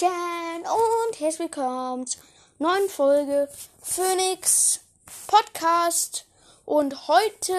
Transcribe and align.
Hallöchen 0.00 0.62
und 0.62 1.20
herzlich 1.20 1.38
willkommen 1.38 2.06
zur 2.06 2.22
neuen 2.58 2.88
Folge 2.88 3.48
Phoenix 3.82 4.80
Podcast 5.26 6.26
und 6.64 7.08
heute 7.08 7.54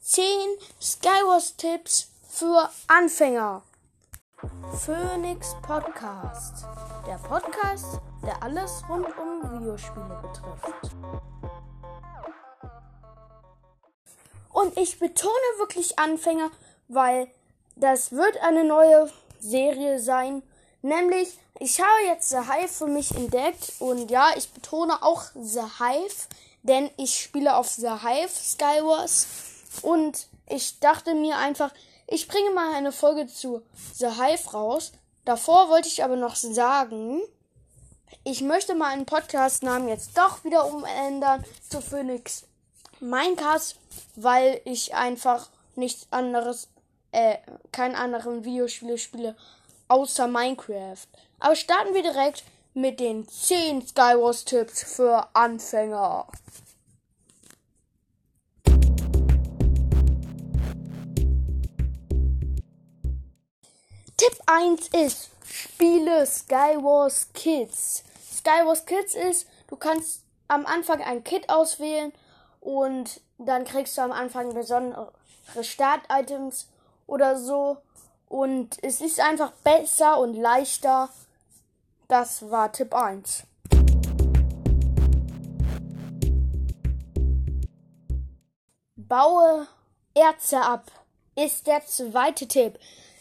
10 0.00 0.24
Skywars 0.80 1.56
Tipps 1.56 2.10
für 2.28 2.70
Anfänger. 2.86 3.62
Phoenix 4.84 5.54
Podcast, 5.62 6.64
der 7.06 7.18
Podcast, 7.18 8.00
der 8.24 8.42
alles 8.42 8.82
rund 8.88 9.06
um 9.18 9.42
Videospiele 9.42 10.22
betrifft. 10.22 10.96
Und 14.52 14.76
ich 14.78 14.98
betone 14.98 15.58
wirklich 15.58 15.98
Anfänger, 15.98 16.50
weil 16.88 17.28
das 17.74 18.12
wird 18.12 18.38
eine 18.42 18.64
neue 18.64 19.10
Serie 19.40 19.98
sein 20.00 20.42
Nämlich, 20.86 21.36
ich 21.58 21.80
habe 21.80 22.06
jetzt 22.06 22.28
The 22.28 22.48
Hive 22.48 22.68
für 22.68 22.86
mich 22.86 23.10
entdeckt 23.10 23.72
und 23.80 24.08
ja, 24.08 24.30
ich 24.36 24.48
betone 24.50 25.02
auch 25.02 25.24
The 25.34 25.62
Hive, 25.80 26.28
denn 26.62 26.88
ich 26.96 27.20
spiele 27.20 27.56
auf 27.56 27.70
The 27.70 27.90
Hive 28.04 28.30
Skywars 28.30 29.26
und 29.82 30.28
ich 30.48 30.78
dachte 30.78 31.16
mir 31.16 31.38
einfach, 31.38 31.72
ich 32.06 32.28
bringe 32.28 32.50
mal 32.50 32.72
eine 32.72 32.92
Folge 32.92 33.26
zu 33.26 33.62
The 33.96 34.10
Hive 34.10 34.52
raus. 34.52 34.92
Davor 35.24 35.70
wollte 35.70 35.88
ich 35.88 36.04
aber 36.04 36.14
noch 36.14 36.36
sagen, 36.36 37.20
ich 38.22 38.42
möchte 38.42 38.76
mal 38.76 38.92
einen 38.92 39.06
Podcast-Namen 39.06 39.88
jetzt 39.88 40.16
doch 40.16 40.44
wieder 40.44 40.72
umändern 40.72 41.44
zu 41.68 41.80
Phoenix 41.80 42.44
Minecast, 43.00 43.74
weil 44.14 44.60
ich 44.64 44.94
einfach 44.94 45.48
nichts 45.74 46.06
anderes, 46.12 46.68
äh, 47.10 47.38
keinen 47.72 47.96
anderen 47.96 48.44
Videospiele 48.44 48.98
spiele 48.98 49.34
außer 49.88 50.26
Minecraft. 50.26 51.06
Aber 51.38 51.56
starten 51.56 51.94
wir 51.94 52.02
direkt 52.02 52.44
mit 52.74 53.00
den 53.00 53.26
10 53.26 53.86
Skywars 53.86 54.44
Tipps 54.44 54.82
für 54.82 55.28
Anfänger. 55.34 56.26
Tipp 64.16 64.38
1 64.46 64.88
ist, 64.88 65.30
spiele 65.44 66.26
Skywars 66.26 67.32
Kids. 67.34 68.02
Skywars 68.34 68.86
Kids 68.86 69.14
ist, 69.14 69.46
du 69.68 69.76
kannst 69.76 70.22
am 70.48 70.64
Anfang 70.66 71.02
ein 71.02 71.24
Kit 71.24 71.48
auswählen 71.48 72.12
und 72.60 73.20
dann 73.38 73.64
kriegst 73.64 73.96
du 73.98 74.02
am 74.02 74.12
Anfang 74.12 74.54
besondere 74.54 75.12
Start-Items 75.60 76.68
oder 77.06 77.38
so. 77.38 77.78
Und 78.28 78.82
es 78.82 79.00
ist 79.00 79.20
einfach 79.20 79.52
besser 79.64 80.18
und 80.18 80.34
leichter. 80.34 81.08
Das 82.08 82.50
war 82.50 82.72
Tipp 82.72 82.94
1. 82.94 83.44
Baue 88.96 89.68
Erze 90.14 90.60
ab 90.60 90.90
ist 91.36 91.66
der 91.66 91.86
zweite 91.86 92.48
Tipp. 92.48 92.78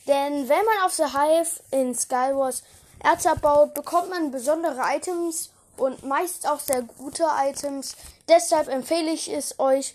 Denn 0.08 0.50
wenn 0.50 0.66
man 0.66 0.86
auf 0.86 0.94
The 0.94 1.04
Hive 1.04 1.62
in 1.72 1.94
Skywars 1.94 2.64
Erze 3.00 3.32
abbaut, 3.32 3.74
bekommt 3.74 4.10
man 4.10 4.32
besondere 4.32 4.82
Items 4.96 5.52
und 5.78 6.04
meist 6.04 6.48
auch 6.48 6.60
sehr 6.60 6.82
gute 6.82 7.26
Items. 7.38 7.96
Deshalb 8.28 8.68
empfehle 8.68 9.12
ich 9.12 9.32
es 9.32 9.60
euch. 9.60 9.94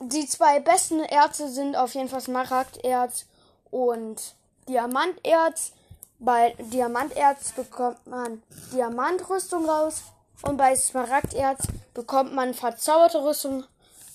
Die 0.00 0.26
zwei 0.26 0.58
besten 0.58 1.00
Erze 1.00 1.48
sind 1.48 1.76
auf 1.76 1.94
jeden 1.94 2.08
Fall 2.08 2.20
Smaragderz 2.20 3.26
und 3.72 4.34
Diamanterz. 4.68 5.72
Bei 6.20 6.54
Diamanterz 6.58 7.50
bekommt 7.50 8.06
man 8.06 8.44
Diamantrüstung 8.72 9.68
raus 9.68 10.02
und 10.42 10.56
bei 10.56 10.76
Smaragderz 10.76 11.62
bekommt 11.94 12.32
man 12.32 12.54
verzauberte 12.54 13.24
Rüstung 13.24 13.64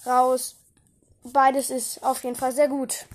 raus. 0.05 0.55
Beides 1.23 1.69
ist 1.69 2.01
auf 2.03 2.23
jeden 2.23 2.37
Fall 2.37 2.53
sehr 2.53 2.69
gut. 2.69 3.05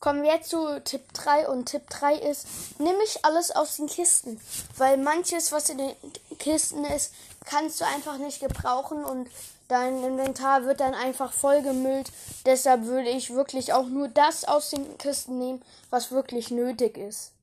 Kommen 0.00 0.22
wir 0.22 0.32
jetzt 0.32 0.48
zu 0.48 0.80
Tipp 0.84 1.12
3 1.12 1.48
und 1.48 1.66
Tipp 1.66 1.90
3 1.90 2.14
ist, 2.14 2.46
nimm 2.78 2.94
ich 3.04 3.24
alles 3.24 3.50
aus 3.50 3.76
den 3.76 3.88
Kisten, 3.88 4.40
weil 4.76 4.96
manches, 4.96 5.52
was 5.52 5.68
in 5.68 5.78
den 5.78 5.94
Kisten 6.38 6.84
ist, 6.84 7.12
kannst 7.44 7.80
du 7.80 7.84
einfach 7.84 8.16
nicht 8.16 8.40
gebrauchen 8.40 9.04
und 9.04 9.28
Dein 9.68 10.02
Inventar 10.02 10.64
wird 10.64 10.80
dann 10.80 10.94
einfach 10.94 11.30
vollgemüllt. 11.30 12.10
Deshalb 12.46 12.86
würde 12.86 13.10
ich 13.10 13.34
wirklich 13.34 13.74
auch 13.74 13.86
nur 13.86 14.08
das 14.08 14.46
aus 14.46 14.70
den 14.70 14.96
Kisten 14.96 15.38
nehmen, 15.38 15.62
was 15.90 16.10
wirklich 16.10 16.50
nötig 16.50 16.96
ist. 16.96 17.34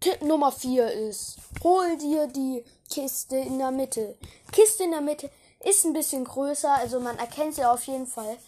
Tipp 0.00 0.22
Nummer 0.22 0.50
4 0.50 0.90
ist, 0.90 1.36
hol 1.62 1.96
dir 1.98 2.26
die 2.26 2.64
Kiste 2.90 3.36
in 3.36 3.58
der 3.58 3.70
Mitte. 3.70 4.16
Kiste 4.50 4.82
in 4.82 4.90
der 4.90 5.00
Mitte 5.00 5.30
ist 5.64 5.84
ein 5.84 5.92
bisschen 5.92 6.24
größer, 6.24 6.72
also 6.72 6.98
man 6.98 7.16
erkennt 7.18 7.54
sie 7.54 7.64
auf 7.64 7.84
jeden 7.84 8.08
Fall. 8.08 8.38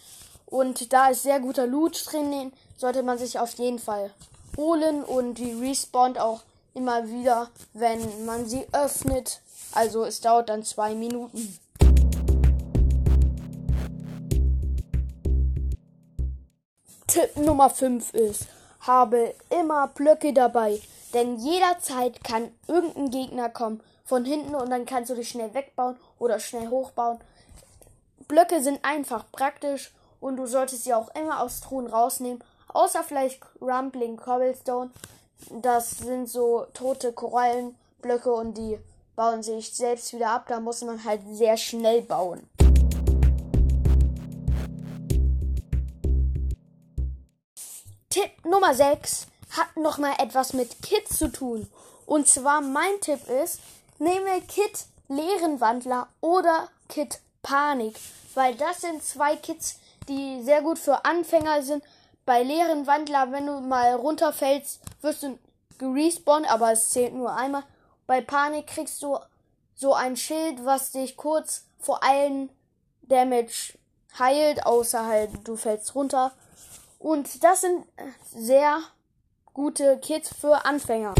Und 0.45 0.91
da 0.91 1.07
ist 1.07 1.23
sehr 1.23 1.39
guter 1.39 1.67
Loot 1.67 2.05
drin, 2.11 2.31
den 2.31 2.53
sollte 2.75 3.01
man 3.01 3.17
sich 3.17 3.39
auf 3.39 3.53
jeden 3.53 3.79
Fall 3.79 4.11
holen 4.57 5.05
und 5.05 5.35
die 5.35 5.53
respawnt 5.53 6.19
auch 6.19 6.41
immer 6.73 7.07
wieder, 7.07 7.49
wenn 7.73 8.25
man 8.25 8.45
sie 8.45 8.65
öffnet. 8.71 9.41
Also 9.73 10.03
es 10.03 10.21
dauert 10.21 10.49
dann 10.49 10.63
zwei 10.63 10.95
Minuten. 10.95 11.59
Tipp 17.07 17.37
Nummer 17.37 17.71
5 17.71 18.13
ist, 18.13 18.45
habe 18.81 19.33
immer 19.49 19.87
Blöcke 19.87 20.31
dabei, 20.31 20.79
denn 21.13 21.37
jederzeit 21.37 22.23
kann 22.23 22.51
irgendein 22.67 23.09
Gegner 23.09 23.49
kommen 23.49 23.81
von 24.05 24.25
hinten 24.25 24.53
und 24.53 24.69
dann 24.69 24.85
kannst 24.85 25.09
du 25.09 25.15
dich 25.15 25.29
schnell 25.29 25.53
wegbauen 25.55 25.97
oder 26.19 26.39
schnell 26.39 26.67
hochbauen. 26.69 27.19
Blöcke 28.27 28.61
sind 28.61 28.85
einfach 28.85 29.25
praktisch 29.31 29.91
und 30.19 30.37
du 30.37 30.45
solltest 30.45 30.83
sie 30.83 30.93
auch 30.93 31.09
immer 31.15 31.41
aus 31.41 31.61
Truhen 31.61 31.87
rausnehmen, 31.87 32.43
außer 32.67 33.03
vielleicht 33.03 33.41
Rumbling 33.59 34.17
Cobblestone 34.17 34.91
das 35.49 35.91
sind 35.91 36.27
so 36.29 36.65
tote 36.73 37.13
Korallenblöcke 37.13 38.31
und 38.31 38.57
die 38.57 38.79
bauen 39.15 39.43
sich 39.43 39.73
selbst 39.73 40.13
wieder 40.13 40.31
ab. 40.31 40.45
Da 40.47 40.59
muss 40.59 40.81
man 40.81 41.03
halt 41.03 41.21
sehr 41.31 41.57
schnell 41.57 42.01
bauen. 42.01 42.47
Tipp 48.09 48.31
Nummer 48.43 48.73
6 48.73 49.27
hat 49.51 49.77
nochmal 49.77 50.13
etwas 50.19 50.53
mit 50.53 50.81
Kits 50.81 51.17
zu 51.17 51.31
tun. 51.31 51.67
Und 52.05 52.27
zwar 52.27 52.61
mein 52.61 52.99
Tipp 53.01 53.27
ist, 53.43 53.59
nehme 53.99 54.41
Kit 54.47 54.85
Leerenwandler 55.09 56.07
oder 56.21 56.69
Kit 56.87 57.19
Panik. 57.41 57.95
Weil 58.35 58.55
das 58.55 58.81
sind 58.81 59.03
zwei 59.03 59.35
Kits, 59.35 59.79
die 60.07 60.41
sehr 60.43 60.61
gut 60.61 60.79
für 60.79 61.05
Anfänger 61.05 61.61
sind, 61.61 61.83
bei 62.25 62.43
leeren 62.43 62.85
Wandler, 62.85 63.31
wenn 63.31 63.47
du 63.47 63.59
mal 63.59 63.95
runterfällst, 63.95 64.79
wirst 65.01 65.23
du 65.23 65.37
gerespawnt, 65.77 66.51
aber 66.51 66.71
es 66.71 66.89
zählt 66.89 67.13
nur 67.13 67.33
einmal. 67.35 67.63
Bei 68.07 68.21
Panik 68.21 68.67
kriegst 68.67 69.01
du 69.03 69.17
so 69.75 69.93
ein 69.93 70.17
Schild, 70.17 70.65
was 70.65 70.91
dich 70.91 71.15
kurz 71.15 71.65
vor 71.79 72.03
allen 72.03 72.49
Damage 73.03 73.77
heilt, 74.17 74.65
außer 74.65 75.05
halt 75.05 75.31
du 75.47 75.55
fällst 75.55 75.95
runter. 75.95 76.31
Und 76.99 77.43
das 77.43 77.61
sind 77.61 77.85
sehr 78.35 78.79
gute 79.53 79.97
Kits 79.99 80.33
für 80.33 80.65
Anfänger. 80.65 81.15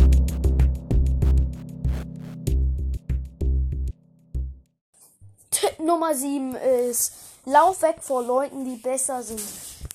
Tipp 5.51 5.79
Nummer 5.79 6.13
7 6.13 6.55
ist, 6.55 7.13
lauf 7.45 7.81
weg 7.81 7.97
vor 8.01 8.23
Leuten, 8.23 8.65
die 8.65 8.77
besser 8.77 9.23
sind. 9.23 9.41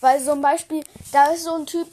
Weil 0.01 0.23
zum 0.23 0.41
Beispiel, 0.41 0.85
da 1.13 1.27
ist 1.27 1.45
so 1.45 1.55
ein 1.55 1.67
Typ, 1.67 1.89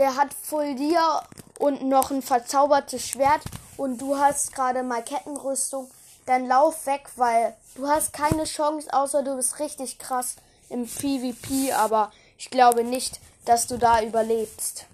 der 0.00 0.16
hat 0.16 0.32
voll 0.32 0.74
dir 0.76 1.22
und 1.58 1.82
noch 1.82 2.10
ein 2.10 2.22
verzaubertes 2.22 3.06
Schwert 3.06 3.42
und 3.76 4.00
du 4.00 4.16
hast 4.16 4.54
gerade 4.54 4.82
mal 4.82 5.04
Kettenrüstung, 5.04 5.90
dann 6.24 6.46
lauf 6.46 6.86
weg, 6.86 7.10
weil 7.16 7.54
du 7.74 7.86
hast 7.86 8.14
keine 8.14 8.44
Chance, 8.44 8.88
außer 8.94 9.22
du 9.22 9.36
bist 9.36 9.60
richtig 9.60 9.98
krass 9.98 10.36
im 10.70 10.86
PvP, 10.86 11.72
aber 11.72 12.10
ich 12.38 12.48
glaube 12.48 12.82
nicht, 12.82 13.20
dass 13.44 13.66
du 13.66 13.76
da 13.76 14.02
überlebst. 14.02 14.86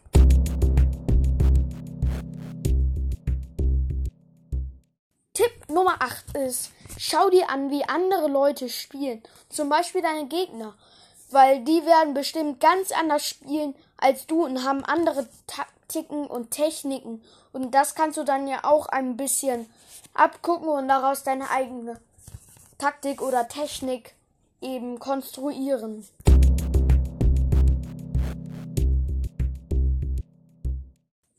Tipp 5.35 5.69
Nummer 5.69 6.02
8 6.02 6.37
ist, 6.38 6.73
schau 6.99 7.31
dir 7.31 7.49
an, 7.49 7.70
wie 7.70 7.85
andere 7.85 8.26
Leute 8.26 8.69
spielen. 8.69 9.23
Zum 9.50 9.69
Beispiel 9.69 10.02
deine 10.02 10.26
Gegner 10.26 10.75
weil 11.31 11.64
die 11.64 11.85
werden 11.85 12.14
bestimmt 12.14 12.61
ganz 12.61 12.93
anders 12.93 13.26
spielen 13.26 13.75
als 13.96 14.26
du 14.26 14.44
und 14.44 14.64
haben 14.64 14.84
andere 14.84 15.28
Taktiken 15.46 16.26
und 16.26 16.50
Techniken. 16.50 17.22
Und 17.52 17.72
das 17.72 17.94
kannst 17.94 18.19
du 18.19 18.25
dann 18.25 18.46
ja 18.46 18.64
auch 18.64 18.87
ein 18.87 19.16
bisschen 19.16 19.69
abgucken 20.14 20.69
und 20.69 20.88
daraus 20.88 21.22
deine 21.22 21.50
eigene 21.50 22.00
Taktik 22.78 23.22
oder 23.22 23.48
Technik 23.48 24.14
eben 24.60 24.98
konstruieren. 24.98 26.06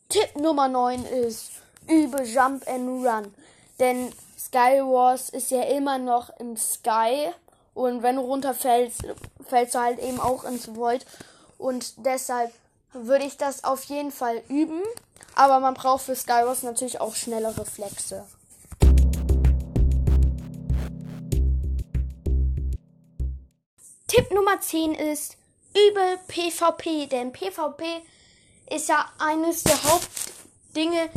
Tipp 0.10 0.36
Nummer 0.39 0.68
9 0.68 1.06
ist, 1.06 1.51
übe 1.88 2.24
Jump 2.24 2.68
and 2.68 3.06
Run. 3.06 3.33
Denn 3.80 4.12
Skywars 4.38 5.30
ist 5.30 5.51
ja 5.51 5.63
immer 5.63 5.98
noch 5.98 6.30
im 6.39 6.57
Sky. 6.57 7.30
Und 7.74 8.01
wenn 8.01 8.15
du 8.15 8.21
runterfällst, 8.21 9.03
fällst 9.48 9.75
du 9.75 9.80
halt 9.80 10.00
eben 10.00 10.19
auch 10.19 10.44
ins 10.44 10.75
Void. 10.75 11.06
Und 11.57 12.06
deshalb 12.06 12.54
würde 12.94 13.25
ich 13.25 13.38
das 13.38 13.63
auf 13.63 13.83
jeden 13.86 14.12
Fall 14.12 14.42
üben. 14.48 14.81
Aber 15.36 15.59
man 15.59 15.74
braucht 15.74 16.06
für 16.06 16.15
Skywars 16.15 16.63
natürlich 16.63 17.00
auch 17.00 17.15
schnelle 17.15 17.56
Reflexe. 17.57 18.25
Tipp 24.07 24.31
Nummer 24.31 24.59
10 24.59 24.94
ist, 24.95 25.38
übe 25.74 26.19
PvP. 26.27 27.07
Denn 27.07 27.31
PvP 27.31 27.83
ist 28.69 28.89
ja 28.89 29.06
eines 29.19 29.63
der 29.63 29.83
Hauptdinge, 29.83 31.10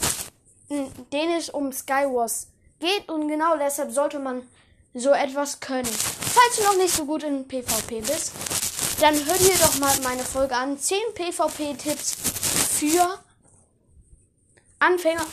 in 0.69 0.91
denen 1.13 1.39
es 1.39 1.51
um 1.51 1.73
Skywars 1.73 2.49
geht. 2.79 3.09
Und 3.09 3.29
genau 3.29 3.57
deshalb 3.57 3.93
sollte 3.93 4.19
man 4.19 4.47
so 4.95 5.11
etwas 5.11 5.61
können. 5.61 5.87
Falls 5.87 6.57
du 6.57 6.63
noch 6.65 6.77
nicht 6.77 6.95
so 6.95 7.05
gut 7.05 7.23
in 7.23 7.47
PvP 7.47 8.01
bist, 8.01 8.33
dann 9.01 9.15
hör 9.15 9.37
dir 9.39 9.57
doch 9.59 9.79
mal 9.79 9.99
meine 10.03 10.25
Folge 10.25 10.55
an. 10.55 10.79
10 10.79 10.99
PvP-Tipps 11.15 12.15
für 12.79 13.19
Anfänger. 14.79 15.27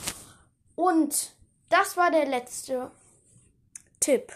Und 0.75 1.31
das 1.69 1.97
war 1.97 2.11
der 2.11 2.25
letzte 2.27 2.91
Tipp. 3.99 4.31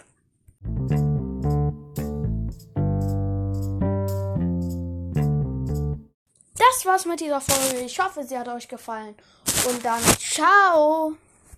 Das 6.58 6.86
war's 6.86 7.06
mit 7.06 7.20
dieser 7.20 7.42
Folge. 7.42 7.86
Ich 7.86 8.00
hoffe, 8.00 8.24
sie 8.24 8.38
hat 8.38 8.48
euch 8.48 8.68
gefallen. 8.68 9.16
Und 9.68 9.86
dann 9.86 10.02
ciao. 10.20 11.16